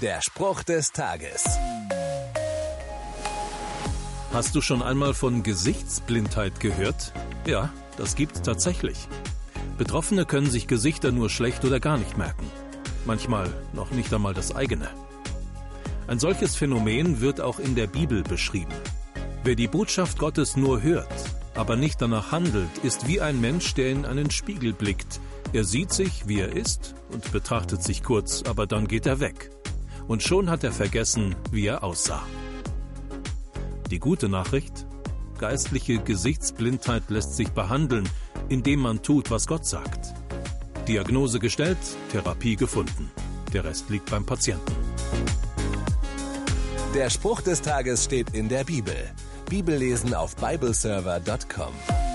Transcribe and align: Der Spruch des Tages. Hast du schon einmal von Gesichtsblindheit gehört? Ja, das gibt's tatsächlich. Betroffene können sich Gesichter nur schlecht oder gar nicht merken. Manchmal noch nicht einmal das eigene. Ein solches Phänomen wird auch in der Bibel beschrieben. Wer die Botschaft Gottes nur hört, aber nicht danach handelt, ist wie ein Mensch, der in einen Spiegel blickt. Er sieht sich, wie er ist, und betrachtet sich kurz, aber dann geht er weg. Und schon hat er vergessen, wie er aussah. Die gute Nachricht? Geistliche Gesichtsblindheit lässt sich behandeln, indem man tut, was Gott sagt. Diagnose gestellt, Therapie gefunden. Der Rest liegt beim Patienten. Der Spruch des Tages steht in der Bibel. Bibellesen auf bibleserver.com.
Der 0.00 0.22
Spruch 0.22 0.62
des 0.62 0.92
Tages. 0.92 1.44
Hast 4.32 4.54
du 4.54 4.62
schon 4.62 4.82
einmal 4.82 5.12
von 5.12 5.42
Gesichtsblindheit 5.42 6.58
gehört? 6.58 7.12
Ja, 7.46 7.70
das 7.98 8.14
gibt's 8.14 8.40
tatsächlich. 8.40 8.96
Betroffene 9.76 10.24
können 10.24 10.50
sich 10.50 10.66
Gesichter 10.66 11.12
nur 11.12 11.28
schlecht 11.28 11.66
oder 11.66 11.80
gar 11.80 11.98
nicht 11.98 12.16
merken. 12.16 12.50
Manchmal 13.04 13.52
noch 13.74 13.90
nicht 13.90 14.14
einmal 14.14 14.32
das 14.32 14.56
eigene. 14.56 14.88
Ein 16.06 16.18
solches 16.18 16.56
Phänomen 16.56 17.20
wird 17.20 17.42
auch 17.42 17.58
in 17.58 17.74
der 17.74 17.86
Bibel 17.86 18.22
beschrieben. 18.22 18.72
Wer 19.44 19.54
die 19.54 19.68
Botschaft 19.68 20.18
Gottes 20.18 20.56
nur 20.56 20.82
hört, 20.82 21.12
aber 21.54 21.76
nicht 21.76 22.00
danach 22.00 22.32
handelt, 22.32 22.78
ist 22.82 23.06
wie 23.06 23.20
ein 23.20 23.38
Mensch, 23.38 23.74
der 23.74 23.90
in 23.90 24.06
einen 24.06 24.30
Spiegel 24.30 24.72
blickt. 24.72 25.20
Er 25.52 25.64
sieht 25.64 25.92
sich, 25.92 26.26
wie 26.26 26.40
er 26.40 26.56
ist, 26.56 26.94
und 27.12 27.32
betrachtet 27.32 27.82
sich 27.82 28.02
kurz, 28.02 28.44
aber 28.48 28.66
dann 28.66 28.88
geht 28.88 29.04
er 29.04 29.20
weg. 29.20 29.50
Und 30.08 30.22
schon 30.22 30.50
hat 30.50 30.64
er 30.64 30.72
vergessen, 30.72 31.36
wie 31.50 31.66
er 31.66 31.84
aussah. 31.84 32.22
Die 33.90 33.98
gute 33.98 34.28
Nachricht? 34.28 34.86
Geistliche 35.38 35.98
Gesichtsblindheit 35.98 37.08
lässt 37.08 37.36
sich 37.36 37.50
behandeln, 37.50 38.08
indem 38.48 38.80
man 38.80 39.02
tut, 39.02 39.30
was 39.30 39.46
Gott 39.46 39.66
sagt. 39.66 40.12
Diagnose 40.86 41.38
gestellt, 41.38 41.78
Therapie 42.10 42.56
gefunden. 42.56 43.10
Der 43.52 43.64
Rest 43.64 43.90
liegt 43.90 44.10
beim 44.10 44.26
Patienten. 44.26 44.74
Der 46.94 47.08
Spruch 47.08 47.40
des 47.40 47.62
Tages 47.62 48.04
steht 48.04 48.30
in 48.34 48.48
der 48.48 48.64
Bibel. 48.64 48.96
Bibellesen 49.48 50.14
auf 50.14 50.36
bibleserver.com. 50.36 52.09